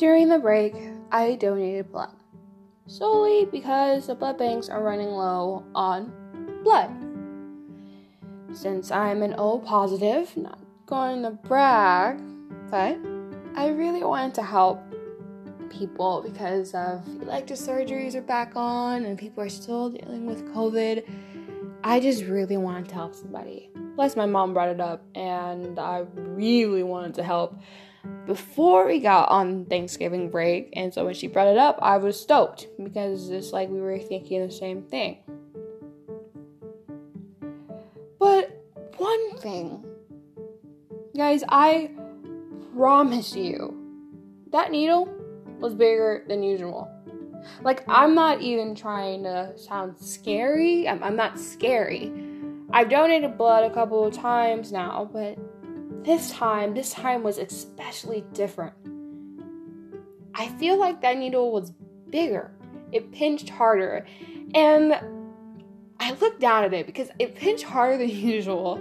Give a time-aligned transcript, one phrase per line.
[0.00, 0.74] During the break,
[1.12, 2.16] I donated blood
[2.86, 6.10] solely because the blood banks are running low on
[6.64, 6.90] blood.
[8.56, 12.18] Since I'm an O positive, not going to brag,
[12.70, 12.96] but
[13.54, 14.80] I really wanted to help
[15.68, 21.06] people because of elective surgeries are back on and people are still dealing with COVID.
[21.84, 23.68] I just really wanted to help somebody.
[23.96, 27.60] Plus, my mom brought it up, and I really wanted to help
[28.30, 30.72] before we got on Thanksgiving break.
[30.74, 33.98] And so when she brought it up, I was stoked because it's like we were
[33.98, 35.18] thinking the same thing.
[38.20, 38.56] But
[38.98, 39.84] one thing,
[41.16, 41.90] guys, I
[42.76, 43.76] promise you,
[44.52, 45.12] that needle
[45.58, 46.88] was bigger than usual.
[47.62, 50.86] Like, I'm not even trying to sound scary.
[50.86, 52.12] I'm, I'm not scary.
[52.72, 55.36] I've donated blood a couple of times now, but
[56.02, 58.74] this time, this time was especially different.
[60.34, 61.72] I feel like that needle was
[62.10, 62.50] bigger.
[62.92, 64.06] It pinched harder.
[64.54, 64.98] And
[65.98, 68.80] I looked down at it because it pinched harder than usual.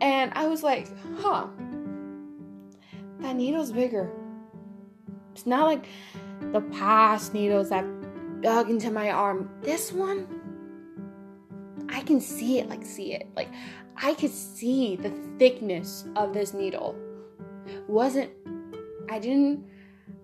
[0.00, 0.88] And I was like,
[1.20, 1.46] huh,
[3.20, 4.10] that needle's bigger.
[5.32, 5.86] It's not like
[6.52, 7.84] the past needles that
[8.42, 9.48] dug into my arm.
[9.62, 10.26] This one,
[11.88, 13.28] I can see it, like, see it.
[13.36, 13.48] Like,
[13.96, 16.96] I could see the thickness of this needle.
[17.88, 18.30] Wasn't
[19.10, 19.64] I didn't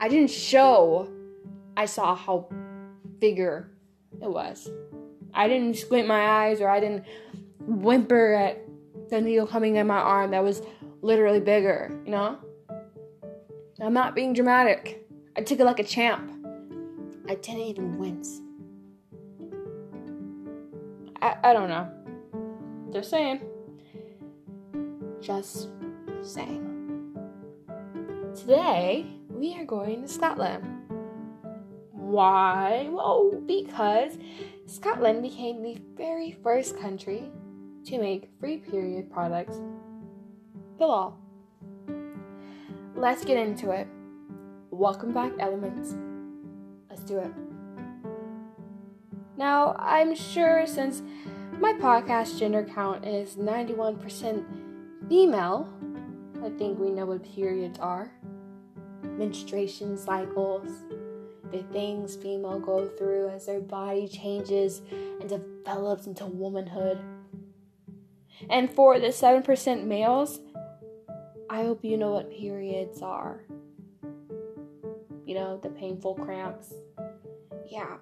[0.00, 1.10] I didn't show
[1.76, 2.48] I saw how
[3.18, 3.70] bigger
[4.20, 4.68] it was.
[5.34, 7.04] I didn't squint my eyes or I didn't
[7.60, 8.62] whimper at
[9.10, 10.62] the needle coming in my arm that was
[11.02, 12.38] literally bigger, you know?
[13.80, 15.06] I'm not being dramatic.
[15.36, 16.32] I took it like a champ.
[17.28, 18.40] I didn't even wince.
[21.22, 21.88] I, I don't know.
[22.92, 23.40] Just saying.
[25.20, 25.68] Just
[26.22, 27.16] saying.
[28.38, 30.64] Today, we are going to Scotland.
[31.90, 32.88] Why?
[32.90, 34.16] Well, because
[34.66, 37.30] Scotland became the very first country
[37.86, 39.58] to make free period products
[40.78, 41.14] the law.
[42.94, 43.88] Let's get into it.
[44.70, 45.96] Welcome back, elements.
[46.88, 47.32] Let's do it.
[49.36, 51.02] Now, I'm sure since
[51.58, 54.67] my podcast gender count is 91%
[55.08, 55.68] female,
[56.44, 58.10] I think we know what periods are
[59.18, 60.68] menstruation cycles,
[61.50, 64.80] the things female go through as their body changes
[65.20, 66.98] and develops into womanhood.
[68.48, 70.40] And for the 7% males,
[71.50, 73.44] I hope you know what periods are.
[75.24, 76.72] You know, the painful cramps.
[77.68, 77.96] Yeah.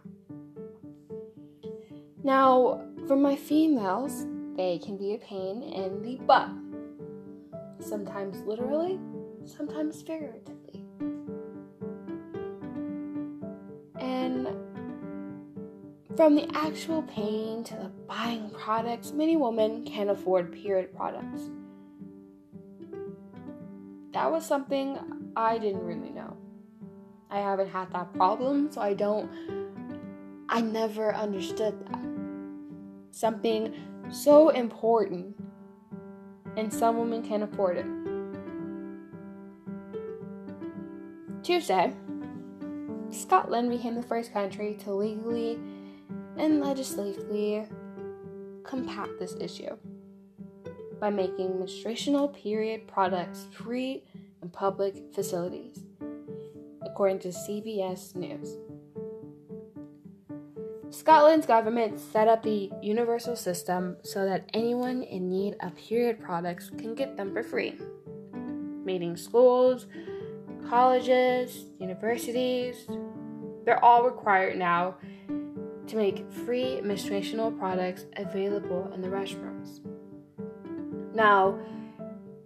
[2.22, 6.50] Now, for my females, they can be a pain in the butt
[7.80, 8.98] sometimes literally,
[9.44, 10.84] sometimes figuratively.
[13.98, 14.48] And
[16.16, 21.50] from the actual pain to the buying products, many women can't afford period products.
[24.12, 24.98] That was something
[25.36, 26.36] I didn't really know.
[27.30, 29.30] I haven't had that problem, so I don't,
[30.48, 32.00] I never understood that.
[33.10, 33.74] Something
[34.10, 35.36] so important
[36.56, 37.86] and some women can't afford it.
[41.42, 41.92] Tuesday,
[43.10, 45.58] Scotland became the first country to legally
[46.36, 47.64] and legislatively
[48.64, 49.76] combat this issue
[50.98, 54.02] by making menstruational period products free
[54.42, 55.84] in public facilities,
[56.82, 58.56] according to CBS News.
[60.96, 66.70] Scotland's government set up the universal system so that anyone in need of period products
[66.70, 67.76] can get them for free,
[68.82, 69.88] meaning schools,
[70.70, 72.86] colleges, universities,
[73.66, 74.96] they're all required now
[75.86, 79.80] to make free menstruational products available in the restrooms.
[81.14, 81.58] Now,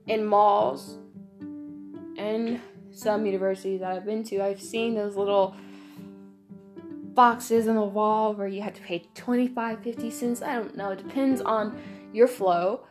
[0.08, 0.98] in malls
[2.18, 2.60] and
[2.90, 5.54] some universities that I've been to, I've seen those little
[7.14, 10.42] boxes on the wall where you have to pay 25 50 cents.
[10.42, 10.90] I don't know.
[10.90, 11.80] It depends on
[12.12, 12.84] your flow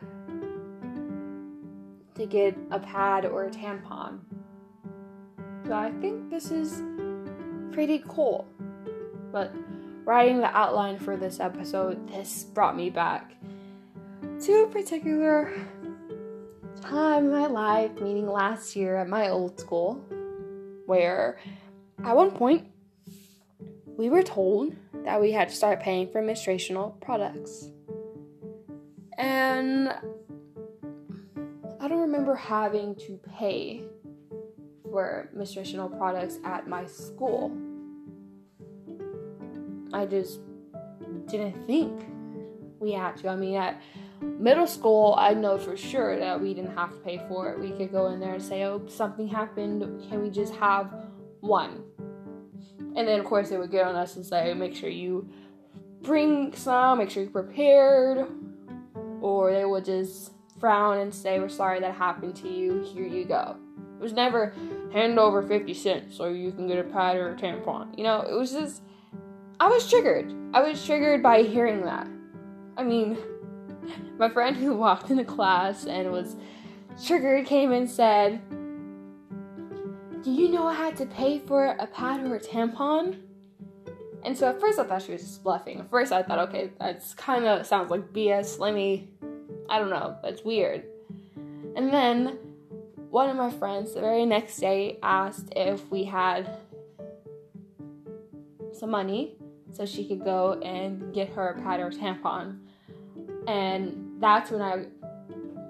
[2.14, 4.20] to get a pad or a tampon.
[5.66, 6.82] So i think this is
[7.72, 8.46] pretty cool.
[9.32, 9.54] But
[10.04, 13.34] writing the outline for this episode this brought me back
[14.42, 15.52] to a particular
[16.80, 20.02] time in my life meaning last year at my old school
[20.86, 21.38] where
[22.02, 22.66] at one point
[24.00, 24.74] we were told
[25.04, 27.70] that we had to start paying for menstruational products.
[29.18, 29.90] And
[31.78, 33.82] I don't remember having to pay
[34.90, 37.54] for menstruational products at my school.
[39.92, 40.40] I just
[41.26, 41.92] didn't think
[42.78, 43.28] we had to.
[43.28, 43.82] I mean, at
[44.22, 47.60] middle school, I know for sure that we didn't have to pay for it.
[47.60, 49.82] We could go in there and say, oh, something happened.
[50.08, 50.90] Can we just have
[51.40, 51.84] one?
[52.96, 55.28] And then, of course, they would get on us and say, make sure you
[56.02, 58.26] bring some, make sure you're prepared.
[59.20, 62.82] Or they would just frown and say, we're sorry that happened to you.
[62.82, 63.56] Here you go.
[63.98, 64.54] It was never
[64.92, 67.96] hand over 50 cents so you can get a pad or a tampon.
[67.96, 68.82] You know, it was just,
[69.60, 70.34] I was triggered.
[70.54, 72.08] I was triggered by hearing that.
[72.76, 73.18] I mean,
[74.18, 76.36] my friend who walked into class and was
[77.04, 78.40] triggered came and said,
[80.22, 83.20] Do you know I had to pay for a pad or a tampon?
[84.22, 85.80] And so at first I thought she was just bluffing.
[85.80, 88.58] At first I thought, okay, that's kind of sounds like BS.
[88.58, 89.08] Let me,
[89.70, 90.84] I don't know, that's weird.
[91.74, 92.38] And then
[93.08, 96.58] one of my friends the very next day asked if we had
[98.72, 99.36] some money
[99.72, 102.58] so she could go and get her a pad or tampon.
[103.48, 104.84] And that's when I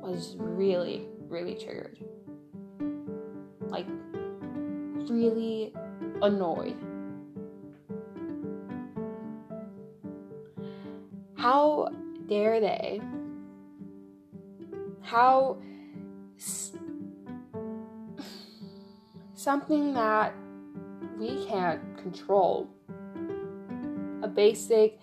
[0.03, 1.99] was really, really triggered.
[3.61, 3.87] Like,
[5.09, 5.73] really
[6.21, 6.77] annoyed.
[11.37, 11.89] How
[12.29, 13.01] dare they?
[15.03, 15.57] How
[16.37, 16.73] s-
[19.35, 20.35] something that
[21.19, 22.69] we can't control,
[24.23, 24.99] a basic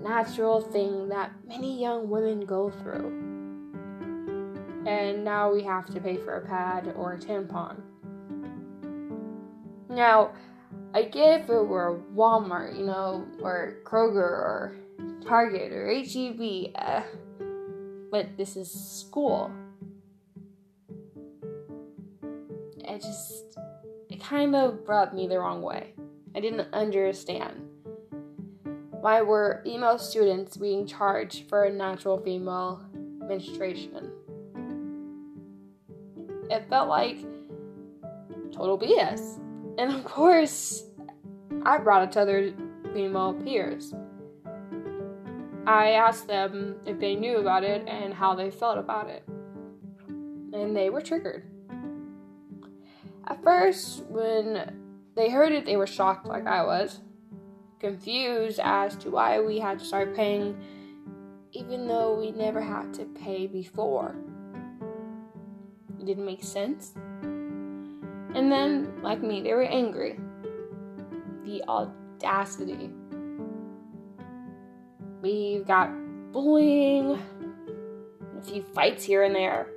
[0.00, 3.08] natural thing that many young women go through.
[4.86, 7.80] And now we have to pay for a pad or a tampon.
[9.92, 10.30] Now,
[10.94, 14.76] I get if it were Walmart, you know, or Kroger, or
[15.22, 17.02] Target, or HEB, uh,
[18.10, 19.52] but this is school.
[22.78, 23.58] It just,
[24.08, 25.92] it kind of rubbed me the wrong way.
[26.34, 27.68] I didn't understand
[29.02, 34.10] why were female students being charged for a natural female menstruation?
[36.48, 37.18] It felt like
[38.52, 39.41] total BS.
[39.78, 40.84] And of course,
[41.64, 42.54] I brought it to other
[42.92, 43.94] female peers.
[45.66, 49.22] I asked them if they knew about it and how they felt about it.
[50.08, 51.44] And they were triggered.
[53.26, 54.74] At first, when
[55.14, 57.00] they heard it, they were shocked, like I was
[57.78, 60.56] confused as to why we had to start paying
[61.52, 64.14] even though we never had to pay before.
[66.00, 66.94] It didn't make sense.
[68.34, 70.18] And then, like me, they were angry.
[71.44, 72.90] The audacity.
[75.20, 75.90] We've got
[76.32, 77.18] bullying,
[78.38, 79.68] a few fights here and there,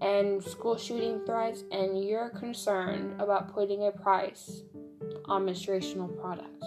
[0.00, 4.62] and school shooting threats, and you're concerned about putting a price
[5.26, 6.66] on menstruational products.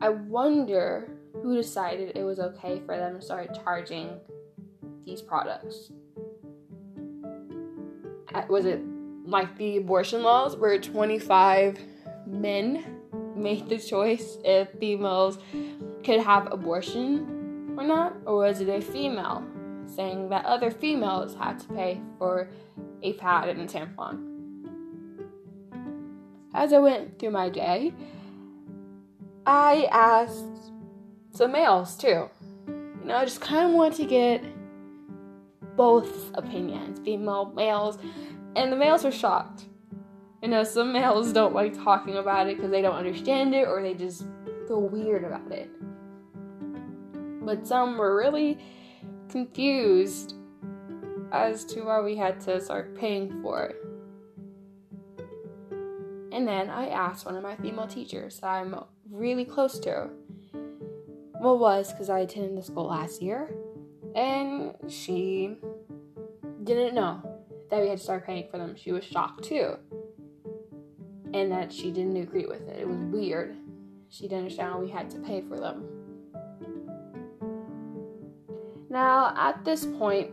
[0.00, 1.10] I wonder
[1.42, 4.20] who decided it was okay for them to start charging
[5.04, 5.90] these products.
[8.48, 8.82] Was it
[9.24, 11.78] like the abortion laws where 25
[12.26, 12.84] men
[13.34, 15.38] made the choice if females
[16.04, 18.14] could have abortion or not?
[18.26, 19.44] Or was it a female
[19.86, 22.48] saying that other females had to pay for
[23.02, 24.32] a pad and a tampon?
[26.54, 27.92] As I went through my day,
[29.44, 30.72] I asked
[31.30, 32.30] some males too.
[32.66, 34.42] You know, I just kind of want to get
[35.76, 37.98] both opinions, female, males,
[38.56, 39.66] and the males were shocked.
[40.42, 43.82] You know, some males don't like talking about it because they don't understand it or
[43.82, 44.24] they just
[44.66, 45.70] feel weird about it.
[47.44, 48.58] But some were really
[49.28, 50.34] confused
[51.32, 53.76] as to why we had to start paying for it.
[56.32, 58.74] And then I asked one of my female teachers that I'm
[59.10, 60.08] really close to.
[61.40, 63.54] Well, was because I attended the school last year,
[64.14, 65.56] and she
[66.64, 67.35] didn't know
[67.70, 68.76] that we had to start paying for them.
[68.76, 69.76] She was shocked too,
[71.34, 72.80] and that she didn't agree with it.
[72.80, 73.56] It was weird.
[74.08, 75.84] She didn't understand we had to pay for them.
[78.88, 80.30] Now, at this point,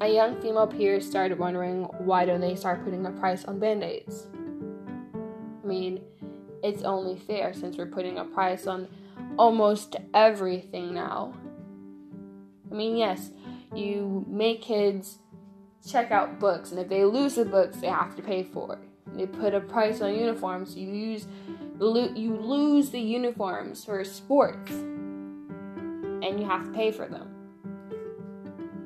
[0.00, 3.82] a young female peer started wondering why don't they start putting a price on band
[3.84, 4.26] aids?
[5.62, 6.02] I mean,
[6.62, 8.88] it's only fair since we're putting a price on
[9.38, 11.32] almost everything now.
[12.70, 13.30] I mean, yes,
[13.74, 15.18] you make kids
[15.86, 18.78] check out books, and if they lose the books, they have to pay for it.
[19.16, 20.76] They put a price on uniforms.
[20.76, 21.26] You use
[21.80, 27.28] you lose the uniforms for sports, and you have to pay for them.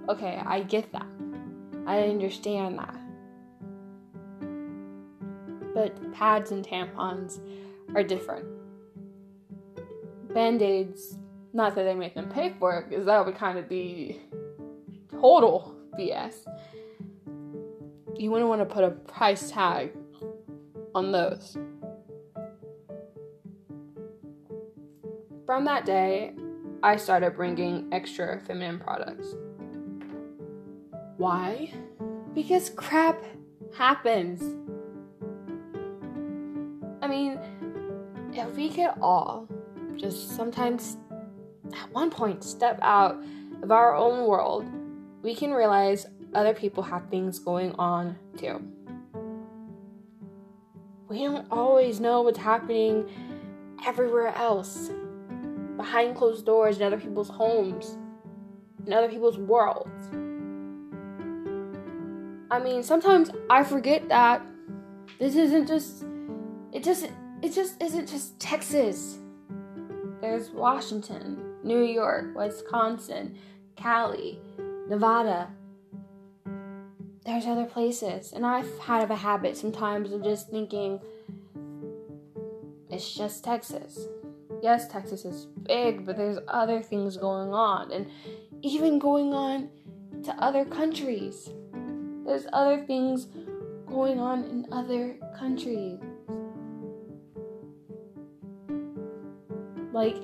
[0.09, 1.07] Okay, I get that.
[1.87, 2.97] I understand that.
[5.77, 7.39] but pads and tampons
[7.95, 8.47] are different.
[10.33, 11.19] Band aids,
[11.53, 14.23] not that they make them pay for it, because that would kind of be
[15.11, 16.47] total BS.
[18.19, 19.93] You wouldn't want to put a price tag
[20.95, 21.59] on those.
[25.45, 26.35] From that day,
[26.83, 29.35] I started bringing extra feminine products.
[31.19, 31.73] Why?
[32.35, 33.23] Because crap
[33.77, 34.43] happens.
[37.03, 37.39] I mean,
[38.33, 39.47] if we could all
[39.97, 40.97] just sometimes
[41.75, 43.23] at one point step out
[43.63, 44.65] of our own world,
[45.23, 46.07] we can realize
[46.37, 48.63] other people have things going on too.
[51.09, 53.09] We don't always know what's happening
[53.87, 54.91] everywhere else,
[55.77, 57.97] behind closed doors in other people's homes,
[58.87, 60.11] in other people's worlds.
[62.51, 64.43] I mean, sometimes I forget that
[65.19, 66.05] this isn't just
[66.73, 67.09] it just
[67.43, 69.19] it just isn't just Texas.
[70.21, 73.39] There's Washington, New York, Wisconsin,
[73.77, 74.39] Cali,
[74.89, 75.49] Nevada.
[77.27, 78.33] There's other places.
[78.33, 81.01] And I've had a habit sometimes of just thinking
[82.89, 84.07] it's just Texas.
[84.63, 88.07] Yes, Texas is big, but there's other things going on and
[88.63, 89.69] even going on
[90.23, 91.51] to other countries.
[92.25, 93.27] There's other things
[93.87, 96.01] going on in other countries.
[99.97, 100.17] like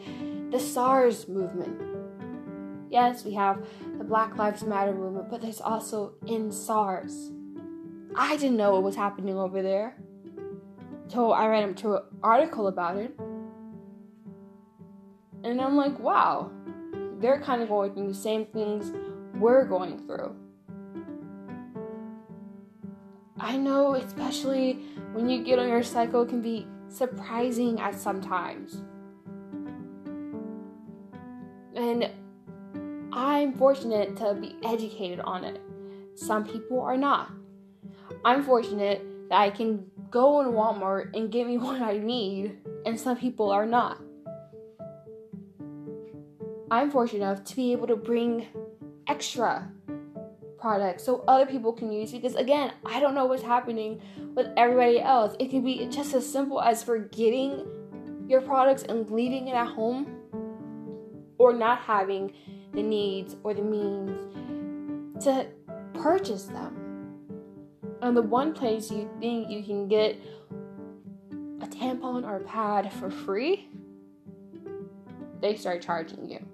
[0.50, 1.91] the SARS movement.
[2.92, 7.30] Yes, we have the Black Lives Matter movement, but there's also End SARS.
[8.14, 9.96] I didn't know what was happening over there
[11.04, 13.18] until I read into an article about it.
[15.42, 16.50] And I'm like, wow,
[17.18, 18.92] they're kind of going through the same things
[19.36, 20.36] we're going through.
[23.40, 24.74] I know, especially
[25.14, 28.82] when you get on your cycle, it can be surprising at sometimes.
[33.42, 35.60] I'm fortunate to be educated on it.
[36.14, 37.32] Some people are not.
[38.24, 42.98] I'm fortunate that I can go in Walmart and get me what I need, and
[42.98, 44.00] some people are not.
[46.70, 48.46] I'm fortunate enough to be able to bring
[49.08, 49.68] extra
[50.60, 54.00] products so other people can use because again, I don't know what's happening
[54.36, 55.34] with everybody else.
[55.40, 57.66] It can be just as simple as forgetting
[58.28, 60.06] your products and leaving it at home
[61.38, 62.32] or not having
[62.72, 65.46] the needs or the means to
[65.94, 66.78] purchase them.
[68.00, 70.18] And the one place you think you can get
[71.60, 73.68] a tampon or a pad for free,
[75.40, 76.44] they start charging you.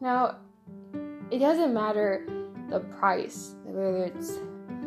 [0.00, 0.36] Now,
[1.30, 2.26] it doesn't matter
[2.70, 4.38] the price, whether it's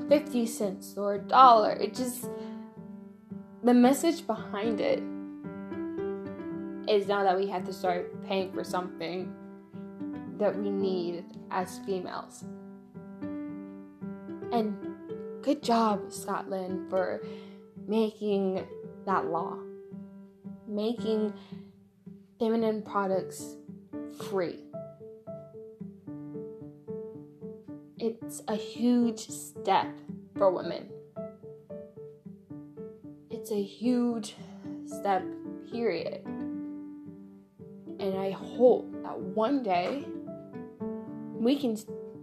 [0.08, 2.30] 50 cents or a dollar, it just,
[3.64, 5.02] the message behind it
[6.92, 9.34] is now that we have to start paying for something
[10.38, 12.44] that we need as females.
[14.52, 14.76] And
[15.42, 17.22] good job, Scotland, for
[17.88, 18.68] making
[19.06, 19.58] that law,
[20.68, 21.34] making
[22.38, 23.56] feminine products
[24.30, 24.60] free.
[27.98, 29.88] It's a huge step
[30.36, 30.90] for women.
[33.30, 34.36] It's a huge
[34.86, 35.24] step,
[35.72, 36.31] period.
[38.02, 40.04] And I hope that one day
[41.36, 41.78] we can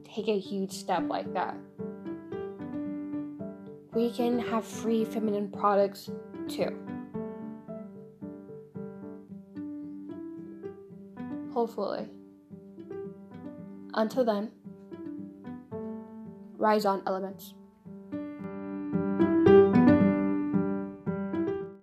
[0.05, 1.55] take a huge step like that.
[3.93, 6.11] We can have free feminine products
[6.49, 6.77] too.
[11.53, 12.09] Hopefully.
[13.95, 14.51] Until then,
[16.57, 17.55] rise on elements.